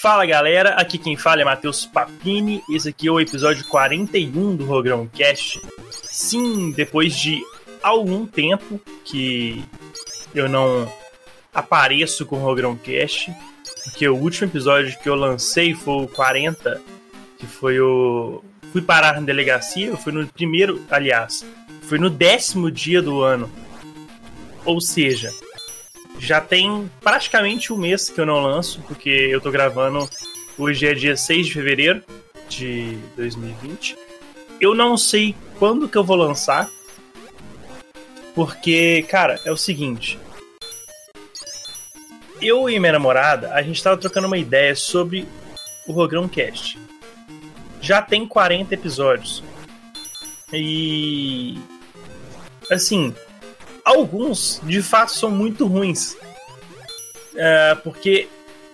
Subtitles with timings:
[0.00, 2.62] Fala galera, aqui quem fala é Matheus Papini.
[2.70, 5.60] Esse aqui é o episódio 41 do Rogrão Cast.
[5.90, 7.42] Sim, depois de
[7.82, 9.60] algum tempo que
[10.32, 10.88] eu não
[11.52, 13.34] apareço com o Rogrão Cast,
[13.82, 16.80] porque o último episódio que eu lancei foi o 40,
[17.36, 18.40] que foi o.
[18.70, 21.44] Fui parar na delegacia, eu fui no primeiro, aliás,
[21.82, 23.50] foi no décimo dia do ano.
[24.64, 25.28] Ou seja,
[26.18, 30.08] já tem praticamente um mês que eu não lanço, porque eu tô gravando.
[30.58, 32.02] Hoje é dia 6 de fevereiro
[32.48, 33.96] de 2020.
[34.60, 36.68] Eu não sei quando que eu vou lançar.
[38.34, 40.18] Porque, cara, é o seguinte.
[42.40, 45.26] Eu e minha namorada, a gente tava trocando uma ideia sobre
[45.86, 46.78] o Rogrão Cast.
[47.80, 49.42] Já tem 40 episódios.
[50.52, 51.58] E.
[52.70, 53.14] Assim,
[53.88, 56.16] alguns de fato são muito ruins.
[57.34, 58.28] É, porque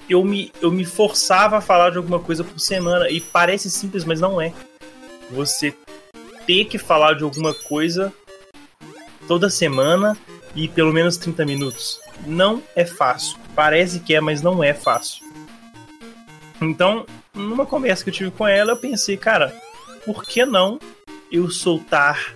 [0.09, 4.05] eu me, eu me forçava a falar de alguma coisa por semana e parece simples,
[4.05, 4.53] mas não é.
[5.31, 5.75] Você
[6.47, 8.13] ter que falar de alguma coisa
[9.27, 10.17] toda semana
[10.55, 12.01] e pelo menos 30 minutos.
[12.27, 13.39] Não é fácil.
[13.55, 15.25] Parece que é, mas não é fácil.
[16.61, 19.55] Então, numa conversa que eu tive com ela, eu pensei, cara,
[20.05, 20.79] por que não
[21.31, 22.35] eu soltar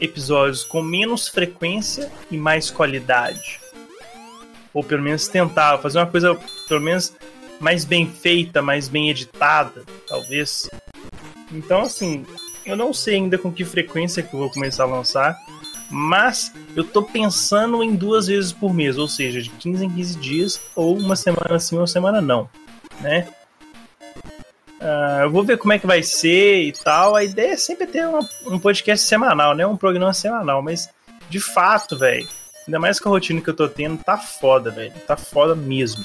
[0.00, 3.60] episódios com menos frequência e mais qualidade.
[4.72, 7.14] Ou pelo menos tentar fazer uma coisa, pelo menos,
[7.60, 10.68] mais bem feita, mais bem editada, talvez.
[11.52, 12.26] Então, assim,
[12.66, 15.36] eu não sei ainda com que frequência que eu vou começar a lançar,
[15.90, 20.18] mas eu tô pensando em duas vezes por mês, ou seja, de 15 em 15
[20.18, 22.48] dias, ou uma semana sim, uma semana não,
[23.00, 23.28] né?
[24.84, 27.16] Uh, eu vou ver como é que vai ser e tal.
[27.16, 28.06] A ideia é sempre ter
[28.46, 29.66] um podcast semanal, né?
[29.66, 30.60] Um programa semanal.
[30.60, 30.90] Mas,
[31.30, 32.28] de fato, velho,
[32.66, 34.92] ainda mais com a rotina que eu tô tendo, tá foda, velho.
[35.06, 36.04] Tá foda mesmo.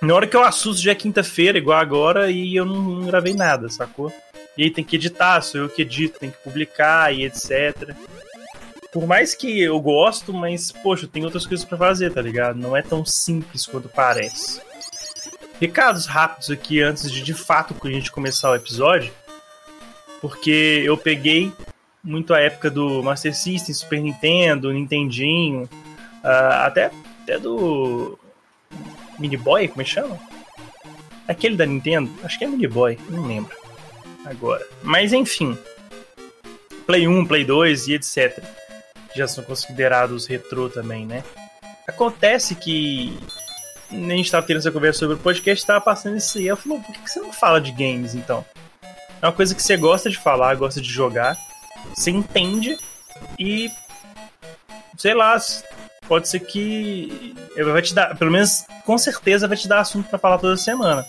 [0.00, 3.34] Na hora que eu assusto já é quinta-feira, igual agora, e eu não, não, gravei
[3.34, 4.10] nada, sacou?
[4.56, 7.94] E aí tem que editar, sou eu que edito, tem que publicar e etc.
[8.90, 12.58] Por mais que eu gosto, mas, poxa, tem outras coisas para fazer, tá ligado?
[12.58, 14.60] Não é tão simples quanto parece.
[15.60, 19.12] Recados rápidos aqui antes de de fato a gente começar o episódio,
[20.20, 21.52] porque eu peguei
[22.02, 25.62] muito a época do Master System, Super Nintendo, Nintendinho,
[26.22, 26.90] uh, até,
[27.22, 28.18] até do
[29.18, 30.18] Mini Boy, como é que chama?
[31.26, 32.10] Aquele da Nintendo?
[32.22, 33.56] Acho que é Mini Boy, não lembro
[34.26, 34.66] agora.
[34.82, 35.56] Mas enfim,
[36.86, 38.42] Play 1, Play 2 e etc.
[39.14, 41.22] Já são considerados retrô também, né?
[41.86, 43.16] Acontece que
[43.94, 46.46] a gente tava tendo essa conversa sobre o podcast, tava passando isso aí.
[46.46, 48.44] Eu falei, por que você não fala de games então?
[49.22, 51.36] É uma coisa que você gosta de falar, gosta de jogar,
[51.94, 52.76] você entende
[53.38, 53.70] e.
[54.96, 55.36] Sei lá,
[56.06, 57.34] pode ser que.
[57.56, 61.06] Vai te dar, pelo menos com certeza vai te dar assunto para falar toda semana.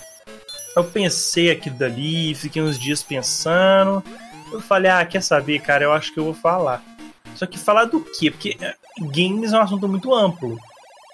[0.75, 4.03] Eu pensei aquilo dali, fiquei uns dias pensando.
[4.51, 5.83] Eu falei, ah, quer saber, cara?
[5.83, 6.83] Eu acho que eu vou falar.
[7.35, 8.31] Só que falar do quê?
[8.31, 8.75] Porque é,
[9.13, 10.57] games é um assunto muito amplo,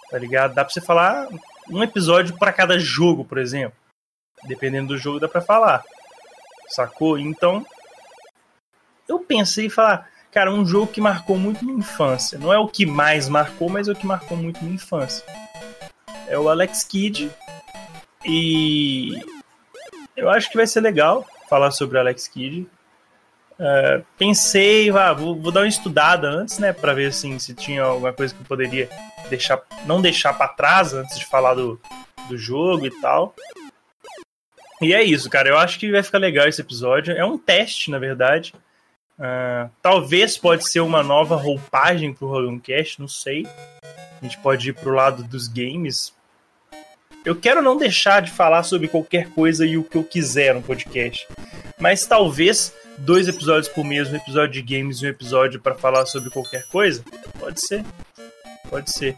[0.10, 0.54] tá ligado?
[0.54, 1.28] Dá pra você falar
[1.70, 3.78] um episódio para cada jogo, por exemplo.
[4.44, 5.84] Dependendo do jogo, dá para falar.
[6.68, 7.18] Sacou?
[7.18, 7.66] Então,
[9.08, 12.40] eu pensei em falar, cara, um jogo que marcou muito minha infância.
[12.40, 15.26] Não é o que mais marcou, mas é o que marcou muito minha infância.
[16.28, 17.30] É o Alex Kidd.
[18.26, 19.14] E
[20.16, 22.68] eu acho que vai ser legal falar sobre o Alex Kidd.
[23.62, 27.84] Uh, pensei, ah, vou, vou, dar uma estudada antes, né, para ver assim, se tinha
[27.84, 28.90] alguma coisa que eu poderia
[29.30, 31.80] deixar, não deixar para trás antes de falar do,
[32.28, 33.36] do jogo e tal.
[34.82, 35.48] E é isso, cara.
[35.48, 37.16] Eu acho que vai ficar legal esse episódio.
[37.16, 38.52] É um teste, na verdade.
[39.20, 43.46] Uh, talvez pode ser uma nova roupagem pro Cast, não sei.
[43.84, 46.16] A gente pode ir pro lado dos games.
[47.24, 50.64] Eu quero não deixar de falar sobre qualquer coisa e o que eu quiser no
[50.64, 51.28] podcast.
[51.80, 56.06] Mas talvez dois episódios por mês, um episódio de games e um episódio para falar
[56.06, 57.04] sobre qualquer coisa.
[57.40, 57.84] Pode ser
[58.72, 59.12] pode ser.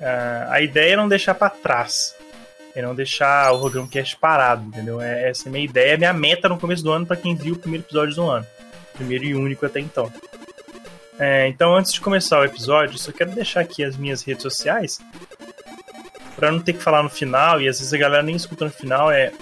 [0.00, 2.14] Uh, a ideia é não deixar para trás.
[2.74, 5.00] É não deixar o Rogão Cast parado, entendeu?
[5.00, 7.34] É, essa é a minha ideia, é minha meta no começo do ano para quem
[7.34, 8.46] viu o primeiro episódio do ano.
[8.92, 10.12] Primeiro e único até então.
[11.18, 15.00] É, então, antes de começar o episódio, só quero deixar aqui as minhas redes sociais
[16.36, 18.70] para não ter que falar no final, e às vezes a galera nem escuta no
[18.70, 19.32] final, é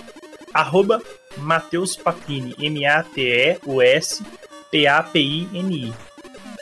[0.54, 1.02] arroba
[1.36, 4.22] Mateus Papini, M-A-T-E-U-S
[4.70, 5.92] P-A-P-I-N-I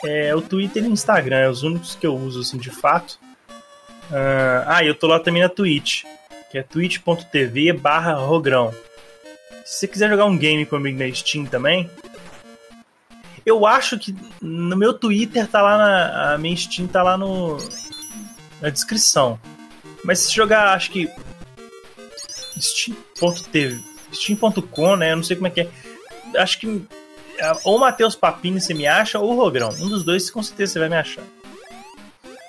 [0.05, 3.19] é o Twitter e o Instagram, é os únicos que eu uso, assim, de fato.
[4.11, 6.05] Uh, ah, eu tô lá também na Twitch,
[6.51, 8.75] que é twitch.tv barra rogrão.
[9.65, 11.89] Se você quiser jogar um game comigo na Steam também,
[13.47, 16.35] eu acho que no meu Twitter tá lá na.
[16.35, 17.57] A minha Steam tá lá no.
[18.61, 19.39] na descrição.
[20.05, 21.09] Mas se jogar, acho que.
[22.63, 23.81] Steam.tv,
[24.13, 25.13] Steam.com, né?
[25.13, 25.69] Eu não sei como é que é.
[26.37, 26.87] Acho que
[27.39, 29.71] é, ou o Matheus Papini você me acha, ou Rogrão.
[29.81, 31.25] Um dos dois com certeza você vai me achar.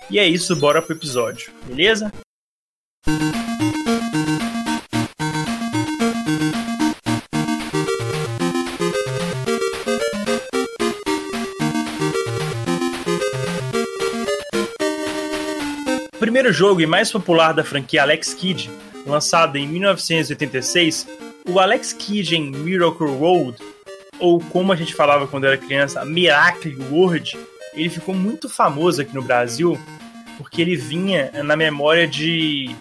[0.09, 2.11] E é isso, bora pro episódio, beleza?
[16.19, 18.69] Primeiro jogo e mais popular da franquia Alex Kidd,
[19.05, 21.07] lançado em 1986,
[21.47, 23.57] o Alex Kidd em Miracle Road,
[24.19, 27.37] ou como a gente falava quando era criança, Miracle World,
[27.73, 29.79] ele ficou muito famoso aqui no Brasil
[30.37, 32.75] porque ele vinha na memória de.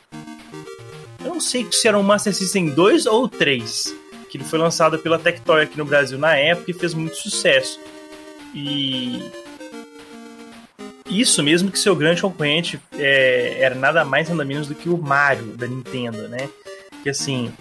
[1.20, 3.94] Eu não sei se era um Master System 2 ou 3,
[4.28, 7.78] que ele foi lançado pela Tectoy aqui no Brasil na época e fez muito sucesso.
[8.54, 9.22] E
[11.20, 14.96] isso mesmo que seu grande concorrente é, era nada mais nada menos do que o
[14.96, 16.48] Mario da Nintendo, né?
[17.02, 17.52] Que assim,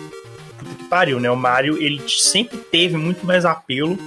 [0.58, 1.30] puta que pariu, né?
[1.30, 3.98] O Mario ele sempre teve muito mais apelo,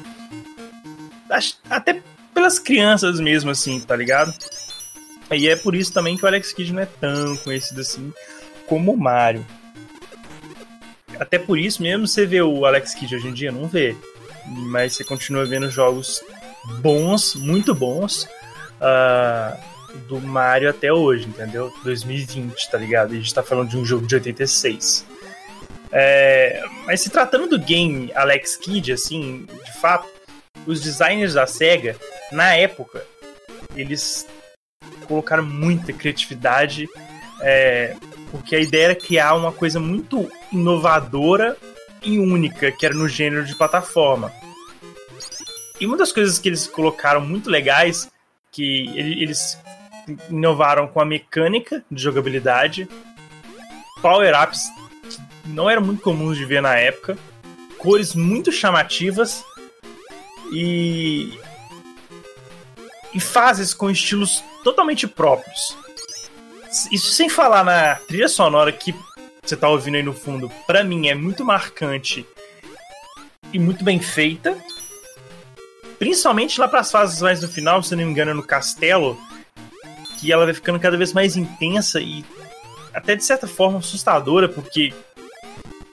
[1.68, 2.00] até
[2.32, 4.32] pelas crianças mesmo, assim, tá ligado?
[5.32, 8.12] E é por isso também que o Alex Kidd não é tão conhecido assim
[8.66, 9.44] como o Mario.
[11.18, 13.96] Até por isso mesmo você vê o Alex Kidd hoje em dia, não vê.
[14.46, 16.22] Mas você continua vendo jogos
[16.80, 18.28] bons, muito bons,
[18.84, 19.58] uh,
[20.06, 21.72] do Mario até hoje, entendeu?
[21.82, 23.14] 2020, tá ligado?
[23.14, 25.06] E a gente tá falando de um jogo de 86.
[25.90, 30.08] É, mas se tratando do game Alex Kidd, assim, de fato,
[30.66, 31.96] os designers da SEGA,
[32.32, 33.04] na época,
[33.76, 34.26] eles
[35.06, 36.88] colocaram muita criatividade,
[37.40, 37.94] é,
[38.30, 41.56] porque a ideia era criar uma coisa muito inovadora
[42.02, 44.32] e única, que era no gênero de plataforma.
[45.80, 48.08] E uma das coisas que eles colocaram muito legais,
[48.54, 49.58] que eles
[50.30, 52.88] inovaram com a mecânica de jogabilidade,
[54.00, 54.70] power-ups
[55.42, 57.18] que não eram muito comuns de ver na época,
[57.76, 59.44] cores muito chamativas
[60.52, 61.36] e
[63.12, 65.76] e fases com estilos totalmente próprios.
[66.90, 68.94] Isso sem falar na trilha sonora que
[69.42, 72.26] você tá ouvindo aí no fundo, para mim é muito marcante
[73.52, 74.56] e muito bem feita.
[75.98, 79.18] Principalmente lá para as fases mais no final, se não me engano, no castelo,
[80.18, 82.24] que ela vai ficando cada vez mais intensa e
[82.92, 84.92] até de certa forma assustadora, porque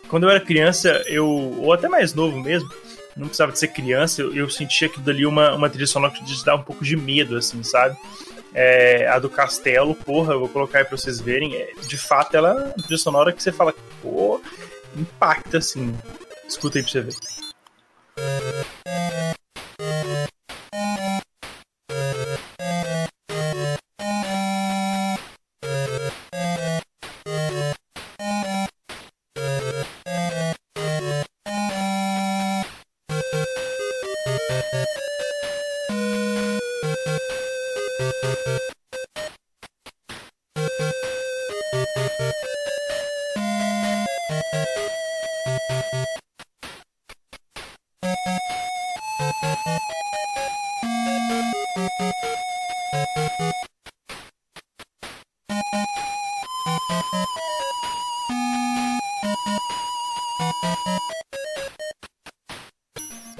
[0.07, 2.69] quando eu era criança, eu ou até mais novo mesmo,
[3.15, 6.23] não precisava de ser criança, eu, eu sentia aquilo dali uma, uma trilha sonora que
[6.23, 7.97] te dá um pouco de medo, assim, sabe?
[8.53, 11.55] É, a do Castelo, porra, eu vou colocar aí pra vocês verem.
[11.55, 14.41] É, de fato, ela é uma trilha sonora que você fala, pô,
[14.95, 15.95] impacta, assim.
[16.47, 17.15] Escuta aí pra você ver.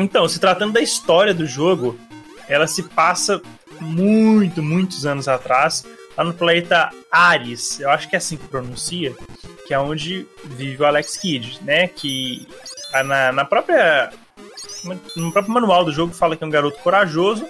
[0.01, 1.97] Então, se tratando da história do jogo,
[2.47, 3.41] ela se passa
[3.79, 5.85] muito, muitos anos atrás,
[6.17, 9.15] lá no planeta Ares, eu acho que é assim que pronuncia,
[9.67, 11.87] que é onde vive o Alex Kidd, né?
[11.87, 12.47] Que
[13.05, 14.11] na, na própria.
[15.15, 17.45] No próprio manual do jogo fala que é um garoto corajoso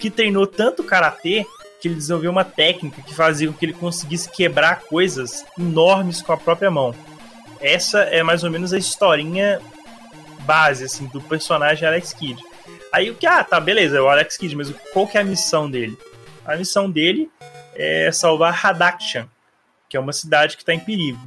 [0.00, 1.46] que treinou tanto karatê
[1.80, 6.32] que ele desenvolveu uma técnica que fazia com que ele conseguisse quebrar coisas enormes com
[6.32, 6.94] a própria mão.
[7.60, 9.60] Essa é mais ou menos a historinha
[10.40, 12.42] base, assim, do personagem Alex Kidd.
[12.92, 15.24] Aí o que, ah, tá, beleza, é o Alex Kidd, mas qual que é a
[15.24, 15.96] missão dele?
[16.44, 17.30] A missão dele
[17.74, 19.28] é salvar Hadakshan,
[19.88, 21.20] que é uma cidade que está em perigo.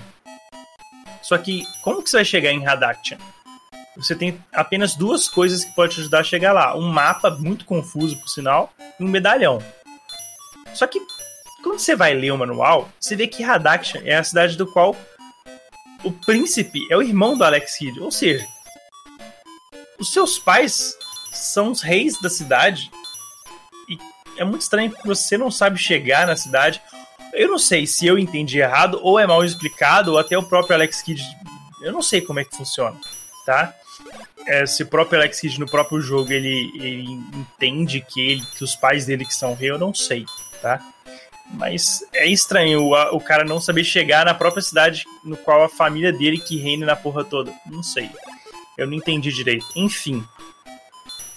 [1.22, 3.18] Só que, como que você vai chegar em Hadakshan?
[3.96, 6.76] Você tem apenas duas coisas que podem te ajudar a chegar lá.
[6.76, 9.62] Um mapa muito confuso, por sinal, e um medalhão.
[10.74, 11.00] Só que,
[11.62, 14.96] quando você vai ler o manual, você vê que Hadakshan é a cidade do qual
[16.04, 18.00] o príncipe é o irmão do Alex Kidd.
[18.00, 18.46] Ou seja,
[20.00, 20.98] os seus pais
[21.32, 22.92] são os reis da cidade.
[23.88, 23.98] E
[24.38, 26.82] é muito estranho que você não sabe chegar na cidade.
[27.32, 30.76] Eu não sei se eu entendi errado, ou é mal explicado, ou até o próprio
[30.76, 31.24] Alex Kidd.
[31.82, 33.00] Eu não sei como é que funciona,
[33.46, 33.74] tá?
[34.46, 38.64] É, se o próprio Alex Kidd no próprio jogo ele, ele entende que, ele, que
[38.64, 40.26] os pais dele que são rei, eu não sei,
[40.62, 40.82] tá?
[41.52, 45.70] Mas é estranho o, o cara não saber chegar na própria cidade no qual a
[45.70, 47.54] família dele que reina na porra toda.
[47.66, 48.10] Não sei.
[48.78, 49.66] Eu não entendi direito.
[49.76, 50.24] Enfim.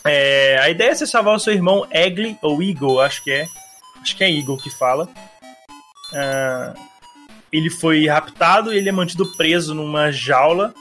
[0.05, 3.49] É, a ideia é você salvar o seu irmão Egli, ou Eagle, acho que é.
[4.01, 5.09] Acho que é Eagle que fala.
[6.13, 6.81] Uh,
[7.53, 10.73] ele foi raptado e ele é mantido preso numa jaula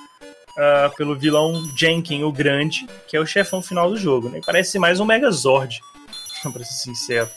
[0.58, 4.30] uh, pelo vilão Jenkin, o Grande, que é o chefão final do jogo.
[4.30, 4.42] Né?
[4.46, 5.80] Parece mais um Megazord,
[6.52, 7.30] pra ser sincero.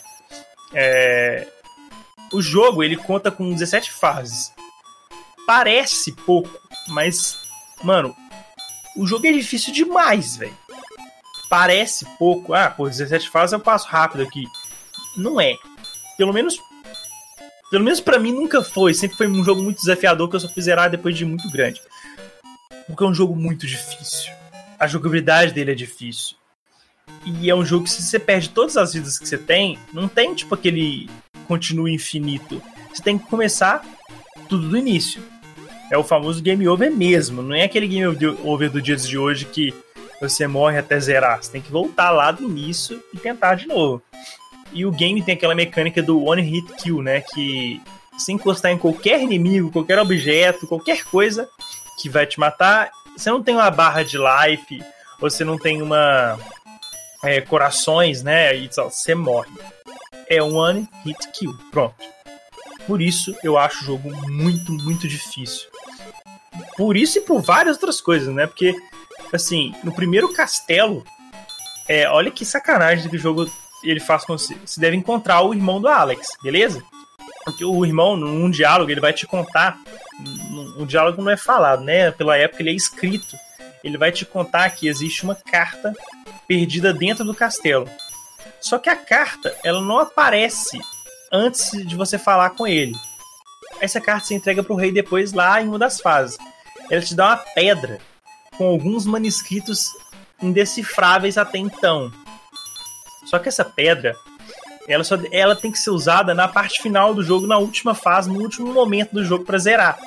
[0.72, 1.46] É...
[2.32, 4.52] O jogo ele conta com 17 fases.
[5.46, 6.50] Parece pouco,
[6.88, 7.38] mas,
[7.82, 8.14] mano,
[8.96, 10.56] o jogo é difícil demais, velho.
[11.48, 12.52] Parece pouco.
[12.52, 14.44] Ah, pô, 17 fases eu passo rápido aqui.
[15.16, 15.56] Não é.
[16.18, 16.60] Pelo menos.
[17.70, 18.92] Pelo menos para mim nunca foi.
[18.92, 21.80] Sempre foi um jogo muito desafiador que eu só fiz depois de muito grande.
[22.88, 24.32] Porque é um jogo muito difícil.
[24.78, 26.36] A jogabilidade dele é difícil.
[27.24, 30.08] E é um jogo que se você perde todas as vidas que você tem, não
[30.08, 31.08] tem tipo aquele
[31.46, 32.60] continua infinito.
[32.92, 33.84] Você tem que começar
[34.48, 35.22] tudo do início.
[35.90, 38.06] É o famoso game over mesmo, não é aquele game
[38.44, 39.72] over do dias de hoje que
[40.20, 41.42] você morre até zerar.
[41.42, 44.02] Você tem que voltar lá do início e tentar de novo.
[44.72, 47.22] E o game tem aquela mecânica do one hit kill, né?
[47.22, 47.80] Que
[48.18, 51.48] se encostar em qualquer inimigo, qualquer objeto, qualquer coisa
[51.98, 54.82] que vai te matar, você não tem uma barra de life,
[55.18, 56.38] você não tem uma
[57.22, 58.56] é, corações, né?
[58.56, 59.50] E você morre.
[60.28, 61.56] É one hit kill.
[61.70, 61.96] Pronto.
[62.86, 65.68] Por isso eu acho o jogo muito, muito difícil.
[66.76, 68.46] Por isso e por várias outras coisas, né?
[68.46, 68.74] Porque,
[69.32, 71.04] assim, no primeiro castelo,
[71.88, 73.50] é, olha que sacanagem que o jogo
[73.82, 74.54] ele faz com você.
[74.64, 76.82] Você deve encontrar o irmão do Alex, beleza?
[77.48, 79.78] Porque o irmão, num diálogo, ele vai te contar.
[80.76, 82.10] O diálogo não é falado, né?
[82.10, 83.38] Pela época ele é escrito.
[83.82, 85.94] Ele vai te contar que existe uma carta
[86.46, 87.88] perdida dentro do castelo.
[88.60, 90.78] Só que a carta, ela não aparece
[91.32, 92.92] antes de você falar com ele.
[93.80, 96.36] Essa carta se entrega pro rei depois lá em uma das fases.
[96.90, 97.98] Ela te dá uma pedra
[98.58, 99.88] com alguns manuscritos
[100.42, 102.12] indecifráveis até então.
[103.24, 104.14] Só que essa pedra,
[104.88, 108.30] ela, só, ela tem que ser usada na parte final do jogo, na última fase,
[108.30, 109.98] no último momento do jogo para zerar.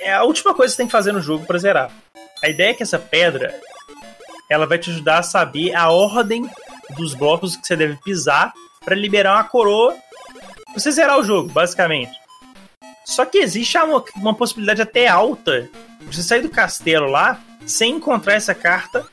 [0.00, 1.90] É a última coisa que você tem que fazer no jogo para zerar.
[2.42, 3.54] A ideia é que essa pedra,
[4.48, 6.48] ela vai te ajudar a saber a ordem
[6.96, 9.94] dos blocos que você deve pisar para liberar uma coroa
[10.64, 12.12] pra você zerar o jogo, basicamente.
[13.04, 15.68] Só que existe uma, uma possibilidade até alta
[16.00, 19.06] de você sair do castelo lá sem encontrar essa carta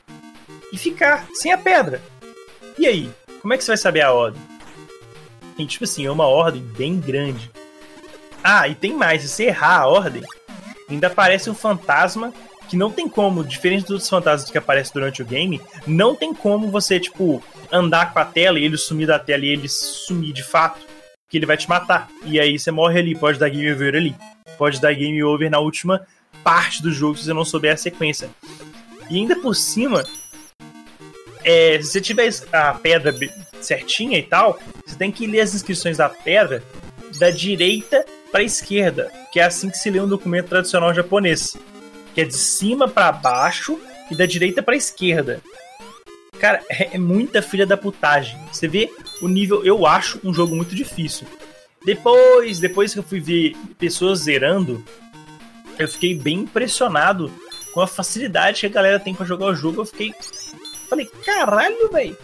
[0.72, 2.00] e ficar sem a pedra.
[2.78, 3.10] E aí?
[3.42, 4.51] Como é que você vai saber a ordem?
[5.58, 7.50] E, tipo assim, é uma ordem bem grande.
[8.42, 10.22] Ah, e tem mais, se você errar a ordem,
[10.88, 12.32] ainda aparece um fantasma
[12.68, 16.70] que não tem como, diferente dos fantasmas que aparecem durante o game, não tem como
[16.70, 20.42] você, tipo, andar com a tela e ele sumir da tela e ele sumir de
[20.42, 20.80] fato,
[21.28, 22.08] que ele vai te matar.
[22.24, 24.14] E aí você morre ali, pode dar game over ali.
[24.58, 26.06] Pode dar game over na última
[26.42, 28.30] parte do jogo se você não souber a sequência.
[29.10, 30.04] E ainda por cima,
[31.44, 33.14] é, se você tiver a pedra
[33.60, 36.62] certinha e tal, você tem que ler as inscrições da pedra
[37.18, 41.56] da direita para esquerda, que é assim que se lê um documento tradicional japonês,
[42.14, 43.78] que é de cima para baixo
[44.10, 45.40] e da direita para esquerda.
[46.38, 48.38] Cara, é, é muita filha da putagem.
[48.50, 51.26] Você vê o nível, eu acho um jogo muito difícil.
[51.84, 54.84] Depois, depois que eu fui ver pessoas zerando,
[55.78, 57.30] eu fiquei bem impressionado
[57.72, 59.82] com a facilidade que a galera tem para jogar o jogo.
[59.82, 60.12] Eu fiquei
[60.92, 62.18] Falei, caralho, velho.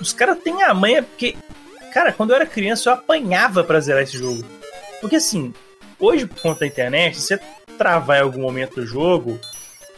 [0.00, 1.36] Os caras têm a manha, porque.
[1.92, 4.42] Cara, quando eu era criança, eu apanhava pra zerar esse jogo.
[5.02, 5.52] Porque assim,
[5.98, 7.40] hoje, por conta da internet, se você
[7.76, 9.38] travar em algum momento do jogo,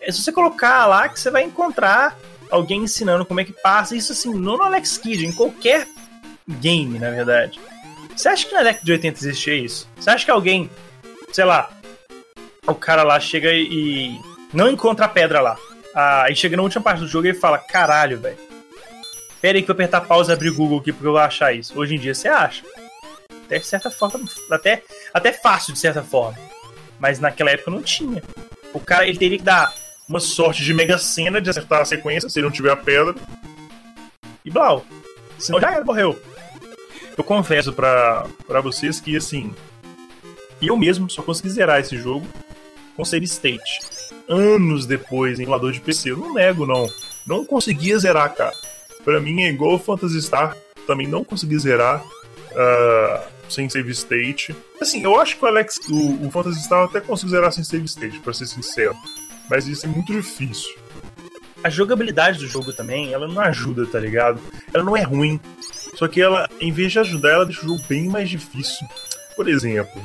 [0.00, 2.18] é se você colocar lá que você vai encontrar
[2.50, 3.94] alguém ensinando como é que passa.
[3.94, 5.86] Isso assim, não no Alex Kidd, em qualquer
[6.48, 7.60] game, na verdade.
[8.16, 9.88] Você acha que na década de 80 existia isso?
[9.96, 10.68] Você acha que alguém,
[11.32, 11.70] sei lá,
[12.66, 14.18] o cara lá chega e
[14.52, 15.56] não encontra a pedra lá.
[15.94, 18.38] Ah, aí chega na última parte do jogo e ele fala: caralho, velho.
[19.40, 21.52] Pera aí que eu apertar pausa e abrir o Google aqui porque eu vou achar
[21.52, 21.78] isso.
[21.78, 22.62] Hoje em dia você acha.
[23.44, 24.20] Até de certa forma.
[24.50, 24.82] Até,
[25.12, 26.38] até fácil de certa forma.
[26.98, 28.22] Mas naquela época não tinha.
[28.72, 29.74] O cara ele teria que dar
[30.08, 33.14] uma sorte de mega cena de acertar a sequência se ele não tiver a pedra.
[34.44, 34.86] E blau.
[35.38, 36.20] Senão já era, morreu.
[37.18, 39.52] Eu confesso para vocês que assim.
[40.60, 42.26] Eu mesmo só consegui zerar esse jogo
[42.96, 43.80] com save state
[44.28, 46.10] anos depois em emulador de PC.
[46.12, 46.86] Eu não nego, não.
[47.26, 48.54] Não conseguia zerar, cara.
[49.04, 50.56] Pra mim é igual o Phantasy Star.
[50.86, 54.54] Também não consegui zerar uh, sem save state.
[54.80, 57.84] Assim, eu acho que o Alex, o, o Phantasy Star até consigo zerar sem save
[57.84, 58.94] state, pra ser sincero.
[59.48, 60.74] Mas isso é muito difícil.
[61.62, 64.40] A jogabilidade do jogo também, ela não ajuda, tá ligado?
[64.74, 65.38] Ela não é ruim.
[65.94, 68.86] Só que ela, em vez de ajudar, ela deixa o jogo bem mais difícil.
[69.36, 70.02] Por exemplo,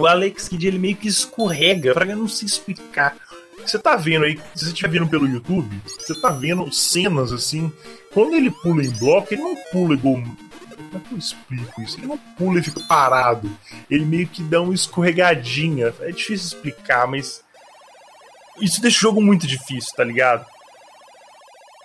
[0.00, 3.16] o Alex Kidd ele meio que escorrega, pra não se explicar.
[3.64, 7.72] Você tá vendo aí, se você estiver vendo pelo YouTube, você tá vendo cenas assim.
[8.12, 10.14] Quando ele pula em bloco, ele não pula igual.
[10.14, 11.98] Como é que eu explico isso?
[11.98, 13.50] Ele não pula e fica parado.
[13.88, 15.94] Ele meio que dá uma escorregadinha.
[16.00, 17.44] É difícil explicar, mas.
[18.60, 20.44] Isso deixa o jogo muito difícil, tá ligado?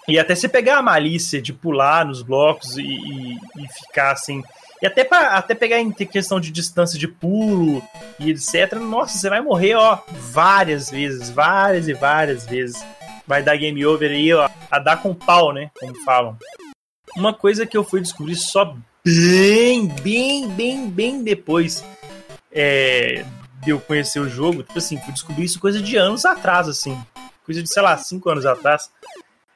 [0.07, 4.43] E até você pegar a malícia de pular nos blocos e, e, e ficar assim.
[4.85, 7.81] E até, pra, até pegar em questão de distância de pulo
[8.19, 8.75] e etc.
[8.75, 9.97] Nossa, você vai morrer, ó,
[10.31, 12.85] várias vezes, várias e várias vezes.
[13.25, 15.71] Vai dar game over aí, ó, a dar com pau, né?
[15.79, 16.37] Como falam.
[17.17, 21.83] Uma coisa que eu fui descobrir só bem, bem, bem, bem depois
[22.51, 23.25] é,
[23.63, 24.61] de eu conhecer o jogo.
[24.61, 26.95] Tipo assim, fui descobrir isso coisa de anos atrás, assim.
[27.43, 28.91] Coisa de, sei lá, cinco anos atrás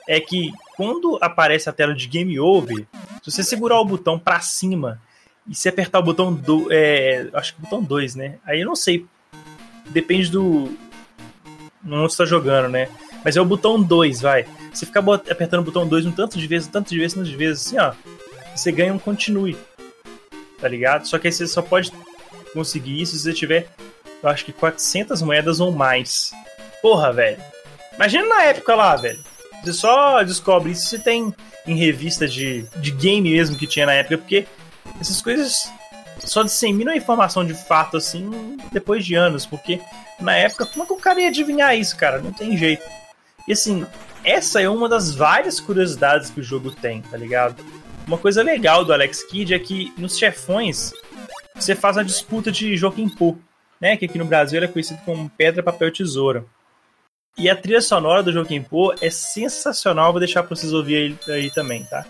[0.07, 2.87] é que quando aparece a tela de game over,
[3.21, 4.99] se você segurar o botão para cima
[5.49, 8.35] e se apertar o botão do, é, acho que o botão 2, né?
[8.45, 9.05] Aí eu não sei.
[9.89, 10.71] Depende do
[11.83, 12.89] não está jogando, né?
[13.23, 14.45] Mas é o botão 2, vai.
[14.73, 17.21] Você ficar apertando o botão 2 um tanto de vezes, um tanto de vezes, um
[17.21, 17.93] tanto de vezes, assim, ó.
[18.55, 19.57] Você ganha um continue.
[20.59, 21.07] Tá ligado?
[21.07, 21.91] Só que aí você só pode
[22.53, 23.67] conseguir isso se você tiver,
[24.21, 26.31] eu acho que 400 moedas ou mais.
[26.81, 27.41] Porra, velho.
[27.95, 29.19] Imagina na época lá, velho.
[29.63, 31.33] Você só descobre isso se tem
[31.67, 34.45] em revista de, de game mesmo que tinha na época, porque
[34.99, 35.71] essas coisas
[36.19, 39.81] só disseminam a informação de fato assim depois de anos, porque
[40.19, 42.19] na época, como é que o cara ia adivinhar isso, cara?
[42.19, 42.83] Não tem jeito.
[43.47, 43.85] E assim,
[44.23, 47.63] essa é uma das várias curiosidades que o jogo tem, tá ligado?
[48.05, 50.93] Uma coisa legal do Alex Kidd é que nos chefões
[51.55, 53.37] você faz uma disputa de Joaquim Pô,
[53.79, 53.95] né?
[53.95, 56.45] Que aqui no Brasil é conhecido como Pedra, Papel, Tesoura.
[57.37, 61.33] E a trilha sonora do Joaquim Pô é sensacional, vou deixar pra vocês ouvirem aí,
[61.33, 62.05] aí também, tá?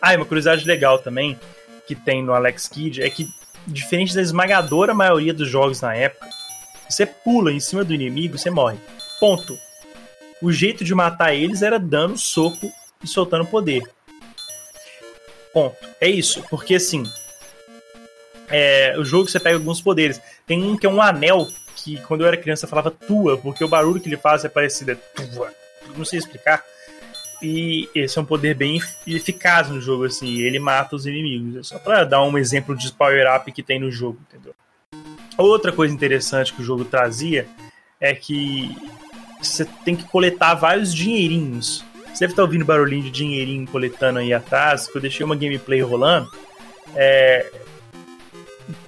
[0.00, 1.38] Ah, e uma curiosidade legal também
[1.86, 3.28] que tem no Alex Kidd é que,
[3.66, 6.28] diferente da esmagadora maioria dos jogos na época,
[6.88, 8.78] você pula em cima do inimigo, você morre.
[9.18, 9.58] Ponto.
[10.40, 13.82] O jeito de matar eles era dando soco e soltando poder.
[15.52, 15.76] Ponto.
[16.00, 16.42] É isso.
[16.48, 17.04] Porque assim.
[18.48, 20.20] É, o jogo você pega alguns poderes.
[20.46, 23.64] Tem um que é um anel que quando eu era criança eu falava tua, porque
[23.64, 24.92] o barulho que ele faz é parecido.
[24.92, 25.52] É tua.
[25.96, 26.64] Não sei explicar.
[27.42, 30.40] E esse é um poder bem eficaz no jogo, assim.
[30.40, 31.56] Ele mata os inimigos.
[31.56, 34.54] É só pra dar um exemplo de power-up que tem no jogo, entendeu?
[35.38, 37.46] Outra coisa interessante que o jogo trazia
[37.98, 38.76] é que
[39.40, 41.82] você tem que coletar vários dinheirinhos.
[42.12, 45.80] Você deve estar ouvindo barulhinho de dinheirinho coletando aí atrás, que eu deixei uma gameplay
[45.80, 46.30] rolando.
[46.94, 47.50] É...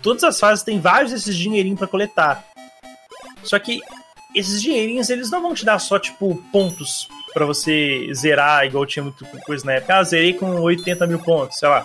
[0.03, 2.45] Todas as fases tem vários desses dinheirinhos para coletar.
[3.43, 3.81] Só que
[4.35, 9.03] esses dinheirinhos, eles não vão te dar só, tipo, pontos para você zerar, igual tinha
[9.03, 9.97] muito coisa na época.
[9.97, 11.85] Ah, zerei com 80 mil pontos, sei lá.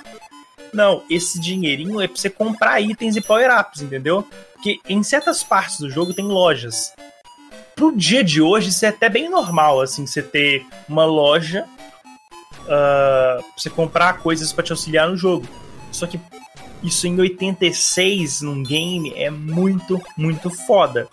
[0.73, 4.27] Não, esse dinheirinho é pra você comprar itens e power-ups, entendeu?
[4.53, 6.93] Porque em certas partes do jogo tem lojas
[7.77, 11.63] pro dia de hoje, isso é até bem normal, assim, você ter uma loja
[12.63, 15.47] uh, pra você comprar coisas para te auxiliar no jogo.
[15.91, 16.19] Só que
[16.83, 21.07] isso em 86 num game é muito, muito foda.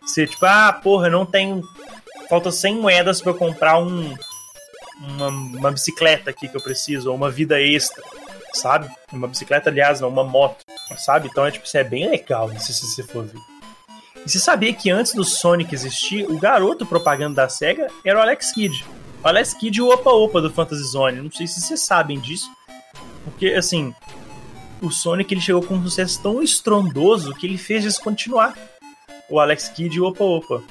[0.00, 1.62] Você, tipo, ah, porra, eu não tenho.
[2.28, 4.14] Falta 100 moedas para eu comprar um,
[4.98, 8.02] uma, uma bicicleta aqui que eu preciso, ou uma vida extra,
[8.52, 8.88] sabe?
[9.12, 10.64] Uma bicicleta, aliás, não, uma moto,
[10.96, 11.28] sabe?
[11.30, 13.40] Então é tipo, isso é bem legal se você for ver.
[14.24, 18.22] E você sabia que antes do Sonic existir, o garoto propaganda da SEGA era o
[18.22, 18.84] Alex Kidd.
[19.22, 21.20] O Alex Kidd e o Opa Opa do Fantasy Zone.
[21.20, 22.50] Não sei se vocês sabem disso.
[23.22, 23.94] Porque, assim,
[24.80, 28.56] o Sonic ele chegou com um sucesso tão estrondoso que ele fez descontinuar
[29.28, 30.62] o Alex Kidd e o Opa Opa.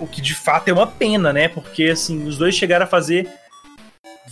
[0.00, 1.48] O que de fato é uma pena, né?
[1.48, 3.28] Porque, assim, os dois chegaram a fazer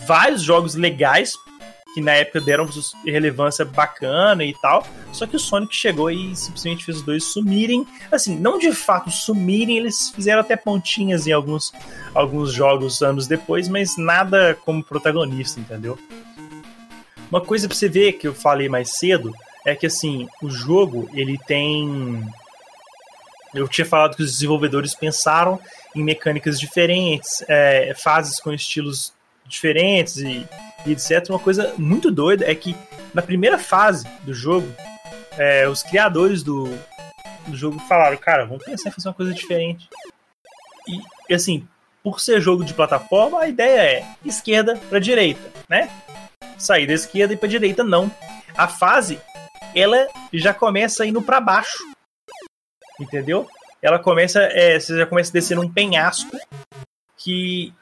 [0.05, 1.37] vários jogos legais
[1.93, 2.69] que na época deram
[3.05, 4.85] relevância bacana e tal.
[5.11, 7.85] Só que o Sonic chegou e simplesmente fez os dois sumirem.
[8.11, 11.73] Assim, não de fato sumirem, eles fizeram até pontinhas em alguns,
[12.13, 15.97] alguns jogos anos depois, mas nada como protagonista, entendeu?
[17.31, 19.33] Uma coisa pra você ver que eu falei mais cedo
[19.65, 22.23] é que assim, o jogo ele tem.
[23.53, 25.59] Eu tinha falado que os desenvolvedores pensaram
[25.95, 29.13] em mecânicas diferentes, é, fases com estilos
[29.45, 30.47] diferentes e,
[30.85, 31.29] e etc.
[31.29, 32.75] Uma coisa muito doida é que
[33.13, 34.67] na primeira fase do jogo,
[35.37, 36.65] é, os criadores do,
[37.47, 39.89] do jogo falaram, cara, vamos pensar em fazer uma coisa diferente.
[41.27, 41.67] E assim,
[42.03, 45.89] por ser jogo de plataforma, a ideia é esquerda para direita, né?
[46.57, 48.11] Sair da esquerda e para direita não.
[48.57, 49.19] A fase
[49.75, 51.83] ela já começa indo para baixo.
[52.99, 53.47] Entendeu?
[53.81, 56.37] Ela começa, é, você já começa a descer num penhasco
[57.17, 57.73] que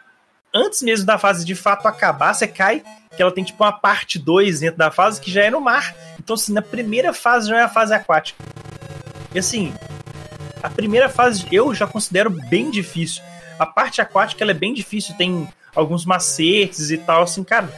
[0.53, 2.84] antes mesmo da fase de fato acabar, você cai,
[3.15, 5.95] que ela tem tipo uma parte 2 dentro da fase que já é no mar.
[6.19, 8.43] Então, assim, na primeira fase já é a fase aquática.
[9.34, 9.73] E assim,
[10.62, 13.23] a primeira fase eu já considero bem difícil.
[13.60, 17.69] A parte aquática ela é bem difícil, tem alguns macetes e tal, assim, cara.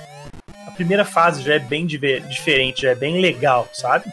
[0.67, 4.11] A primeira fase já é bem diferente, já é bem legal, sabe?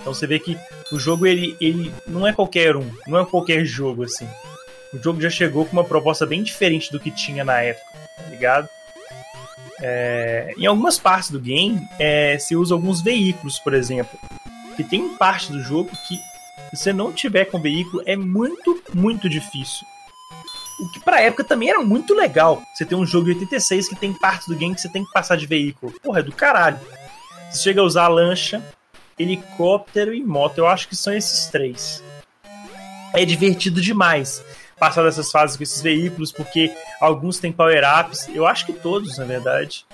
[0.00, 0.58] Então você vê que
[0.92, 4.28] o jogo ele, ele não é qualquer um, não é qualquer jogo assim.
[4.92, 8.28] O jogo já chegou com uma proposta bem diferente do que tinha na época, tá
[8.30, 8.68] ligado?
[9.80, 14.18] É, em algumas partes do game é, se usa alguns veículos, por exemplo.
[14.76, 16.16] Que tem parte do jogo que
[16.70, 19.86] se você não tiver com veículo é muito, muito difícil.
[20.80, 22.62] O que pra época também era muito legal.
[22.74, 25.12] Você tem um jogo de 86 que tem parte do game que você tem que
[25.12, 25.92] passar de veículo.
[26.00, 26.78] Porra, é do caralho.
[27.50, 28.62] Você chega a usar lancha,
[29.18, 30.58] helicóptero e moto.
[30.58, 32.02] Eu acho que são esses três.
[33.14, 34.44] É divertido demais
[34.78, 38.28] passar dessas fases com esses veículos, porque alguns têm power-ups.
[38.32, 39.84] Eu acho que todos, na verdade.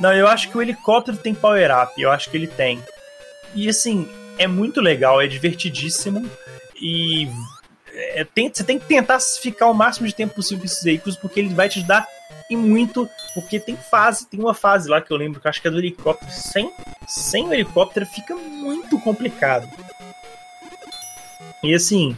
[0.00, 2.00] Não, eu acho que o helicóptero tem power-up.
[2.00, 2.82] Eu acho que ele tem.
[3.54, 4.08] E assim,
[4.38, 6.28] é muito legal, é divertidíssimo.
[6.80, 7.28] E
[7.92, 11.16] é, tem, você tem que tentar ficar o máximo de tempo possível com esses veículos,
[11.16, 12.06] porque ele vai te ajudar
[12.50, 15.62] e muito, porque tem fase, tem uma fase lá que eu lembro que eu acho
[15.62, 16.30] que é do helicóptero.
[16.30, 16.70] Sem,
[17.06, 18.34] sem o helicóptero fica
[19.04, 19.68] complicado.
[21.62, 22.16] E assim,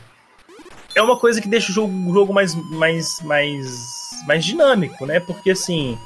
[0.94, 3.66] é uma coisa que deixa o jogo, o jogo mais, mais, mais,
[4.26, 5.20] mais dinâmico, né?
[5.20, 5.98] Porque assim,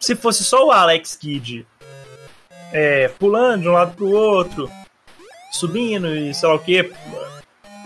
[0.00, 1.66] se fosse só o Alex Kidd
[2.72, 4.70] é, pulando de um lado pro outro,
[5.50, 6.92] subindo e sei lá o que,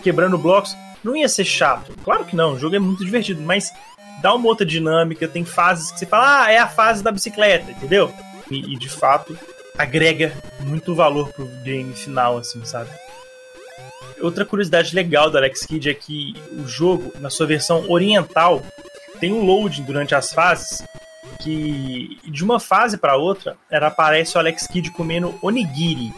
[0.02, 1.92] quebrando blocos, não ia ser chato.
[2.04, 3.72] Claro que não, o jogo é muito divertido, mas
[4.20, 7.70] dá uma outra dinâmica, tem fases que você fala, ah, é a fase da bicicleta,
[7.70, 8.12] entendeu?
[8.50, 9.36] E, e de fato
[9.76, 12.90] agrega muito valor pro game final, assim, sabe?
[14.20, 18.62] Outra curiosidade legal do Alex Kidd é que o jogo, na sua versão oriental,
[19.18, 20.85] tem um loading durante as fases
[21.40, 26.12] que de uma fase para outra era aparece o Alex Kidd comendo onigiri,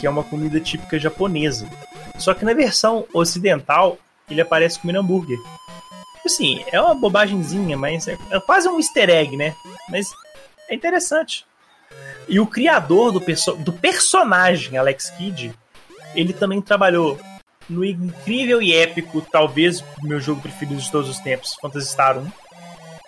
[0.00, 1.68] que é uma comida típica japonesa.
[2.18, 5.38] Só que na versão ocidental ele aparece comendo hambúrguer.
[6.24, 9.54] Assim, é uma bobagemzinha, mas é, é quase um easter egg, né?
[9.88, 10.10] Mas
[10.68, 11.44] é interessante.
[12.28, 15.52] E o criador do, perso do personagem Alex Kidd
[16.14, 17.18] ele também trabalhou
[17.68, 22.30] no incrível e épico, talvez meu jogo preferido de todos os tempos, Phantasy Star 1.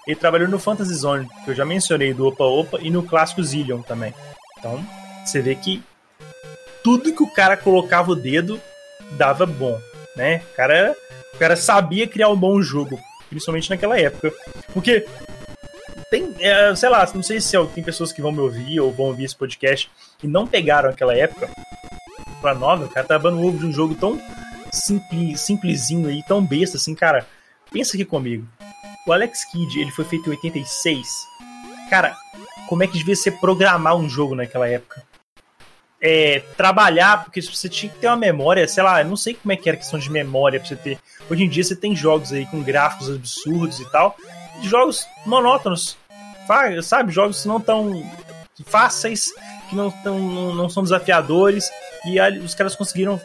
[0.06, 3.42] Ele trabalhou no Fantasy Zone, que eu já mencionei, do Opa Opa, e no clássico
[3.42, 4.14] Zillion também.
[4.58, 4.84] Então,
[5.24, 5.82] você vê que
[6.82, 8.60] tudo que o cara colocava o dedo
[9.12, 9.80] dava bom,
[10.14, 10.42] né?
[10.52, 10.96] O cara,
[11.34, 12.98] o cara sabia criar um bom jogo,
[13.30, 14.32] principalmente naquela época.
[14.72, 15.06] Porque
[16.14, 19.06] tem, é, sei lá, não sei se tem pessoas que vão me ouvir ou vão
[19.06, 21.50] ouvir esse podcast que não pegaram aquela época,
[22.40, 24.20] pra nova, o cara tá dando ovo de um jogo tão
[24.72, 27.26] simples, simplesinho aí, tão besta assim, cara.
[27.72, 28.46] Pensa aqui comigo.
[29.04, 31.08] O Alex Kidd, ele foi feito em 86.
[31.90, 32.16] Cara,
[32.68, 35.02] como é que devia ser programar um jogo naquela época?
[36.00, 39.50] É, trabalhar, porque você tinha que ter uma memória, sei lá, eu não sei como
[39.52, 40.98] é que era a questão de memória pra você ter.
[41.28, 44.16] Hoje em dia você tem jogos aí com gráficos absurdos e tal,
[44.62, 45.96] e jogos monótonos,
[46.82, 47.12] sabe?
[47.12, 48.04] Jogos não tão
[48.66, 49.32] fáceis,
[49.68, 50.18] que não, tão,
[50.54, 51.70] não, são desafiadores,
[52.06, 53.20] e ali, os caras conseguiram,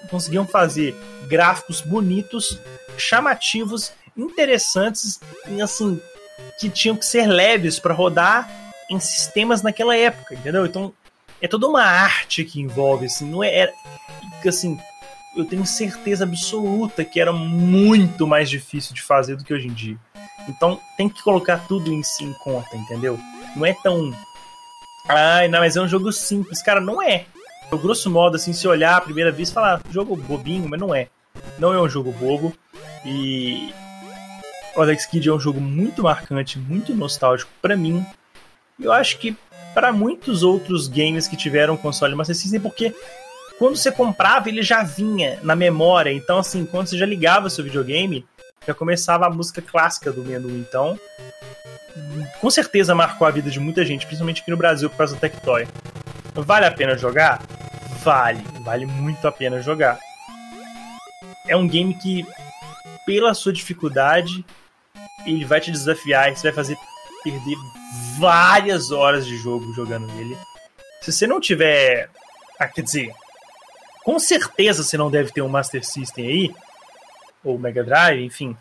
[0.47, 0.95] fazer
[1.27, 2.60] gráficos bonitos,
[2.97, 6.01] chamativos, interessantes e assim
[6.60, 8.49] que tinham que ser leves para rodar
[8.89, 10.65] em sistemas naquela época, entendeu?
[10.65, 10.93] Então
[11.41, 13.73] é toda uma arte que envolve, assim, não é, é
[14.45, 14.77] assim,
[15.36, 19.73] eu tenho certeza absoluta que era muito mais difícil de fazer do que hoje em
[19.73, 19.97] dia.
[20.47, 23.19] Então tem que colocar tudo em si em conta, entendeu?
[23.56, 24.13] Não é tão.
[25.08, 26.62] Ai, não, mas é um jogo simples.
[26.62, 27.25] Cara, não é.
[27.71, 31.08] O grosso modo, assim, se olhar à primeira vez, falar jogo bobinho, mas não é.
[31.58, 32.54] Não é um jogo bobo.
[33.06, 33.73] E
[34.75, 38.06] o Alex Kidd é um jogo muito marcante, muito nostálgico para mim.
[38.80, 39.36] E eu acho que
[39.73, 42.93] para muitos outros games que tiveram console Master System, porque
[43.60, 46.12] quando você comprava, ele já vinha na memória.
[46.12, 48.25] Então, assim, quando você já ligava seu videogame,
[48.65, 50.50] já começava a música clássica do menu.
[50.50, 51.00] Então,
[52.39, 55.19] com certeza marcou a vida de muita gente, principalmente aqui no Brasil por causa do
[55.19, 55.67] Tectoy.
[56.34, 57.41] Vale a pena jogar?
[58.04, 60.00] Vale, vale muito a pena jogar.
[61.48, 62.26] É um game que,
[63.06, 64.45] pela sua dificuldade,
[65.26, 66.78] ele vai te desafiar e você vai fazer
[67.24, 67.58] perder
[68.17, 70.38] várias horas de jogo jogando ele.
[71.02, 72.10] Se você não tiver.
[72.60, 73.12] Ah, quer dizer,
[74.04, 76.56] com certeza você não deve ter um Master System aí,
[77.43, 78.56] ou Mega Drive, enfim.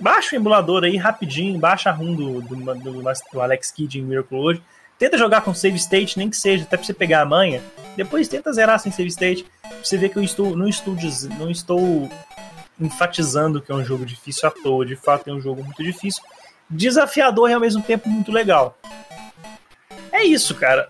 [0.00, 4.02] Baixa o emulador aí rapidinho, baixa a ROM do, do, do, do Alex Kidd em
[4.02, 4.62] Miracle World
[4.98, 7.62] Tenta jogar com save state, nem que seja, até pra você pegar a manha.
[7.96, 9.46] Depois tenta zerar sem save state.
[9.62, 10.96] Pra você ver que eu estou, não, estou,
[11.38, 12.10] não estou
[12.80, 14.84] enfatizando que é um jogo difícil à toa.
[14.84, 16.20] De fato, é um jogo muito difícil.
[16.68, 18.76] Desafiador e ao mesmo tempo muito legal.
[20.10, 20.88] É isso, cara.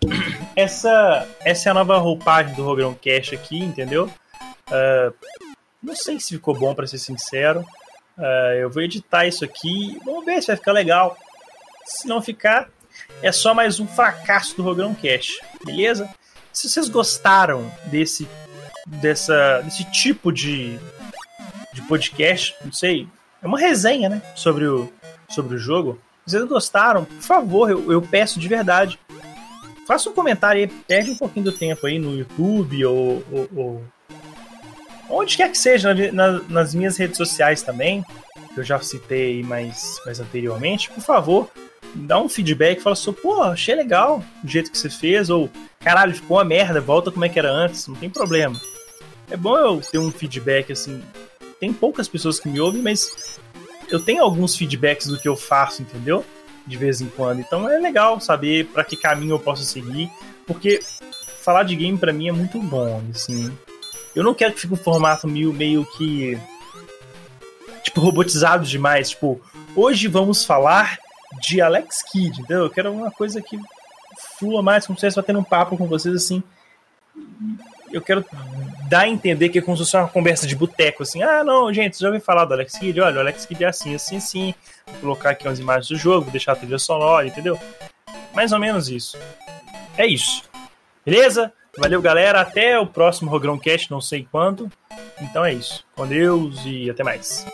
[0.57, 4.11] Essa, essa é a nova roupagem do Rogrão Cash aqui, entendeu?
[4.69, 5.15] Uh,
[5.89, 7.61] não sei se ficou bom, para ser sincero.
[8.17, 9.99] Uh, eu vou editar isso aqui.
[10.05, 11.17] Vamos ver se vai ficar legal.
[11.87, 12.69] Se não ficar,
[13.23, 16.09] é só mais um fracasso do Rogrão Cash, beleza?
[16.53, 18.29] Se vocês gostaram desse,
[18.87, 20.79] dessa, desse tipo de,
[21.73, 23.09] de podcast, não sei,
[23.43, 24.21] é uma resenha, né?
[24.37, 24.93] Sobre o,
[25.31, 25.99] sobre o jogo.
[26.27, 28.99] Se vocês gostaram, por favor, eu, eu peço de verdade.
[29.87, 33.85] Faça um comentário aí, perde um pouquinho do tempo aí no YouTube ou, ou, ou
[35.09, 38.05] onde quer que seja, na, nas minhas redes sociais também,
[38.55, 41.51] que eu já citei mais, mais anteriormente, por favor,
[41.95, 46.15] dá um feedback, fala assim, pô, achei legal o jeito que você fez, ou caralho,
[46.15, 48.59] ficou uma merda, volta como é que era antes, não tem problema.
[49.31, 51.03] É bom eu ter um feedback assim.
[51.61, 53.39] Tem poucas pessoas que me ouvem, mas
[53.91, 56.25] eu tenho alguns feedbacks do que eu faço, entendeu?
[56.69, 57.41] de vez em quando.
[57.41, 60.11] Então é legal saber para que caminho eu posso seguir,
[60.47, 60.81] porque
[61.41, 63.51] falar de game para mim é muito bom, assim.
[64.19, 66.37] Eu não quero que fique um formato meio, meio que
[67.85, 69.41] tipo robotizado demais, tipo,
[69.77, 70.99] hoje vamos falar
[71.41, 72.65] de Alex Kidd, entendeu?
[72.65, 73.57] Eu quero uma coisa que
[74.37, 76.43] flua mais, como se estivesse batendo um papo com vocês assim.
[77.93, 78.25] Eu quero
[78.89, 81.23] dar a entender que é como se fosse uma conversa de boteco, assim.
[81.23, 83.01] Ah, não, gente, já ouviu falar do Alex Kidd?
[83.01, 84.53] Olha, o Alex Kidd é assim, assim, assim.
[84.85, 87.57] Vou colocar aqui umas imagens do jogo, vou deixar a trilha sonora, entendeu?
[88.35, 89.17] Mais ou menos isso.
[89.97, 90.43] É isso.
[91.07, 91.53] Beleza?
[91.79, 92.41] Valeu, galera.
[92.41, 94.71] Até o próximo Rogrão Cast, não sei quando.
[95.21, 95.85] Então é isso.
[95.95, 97.47] Com Deus e até mais.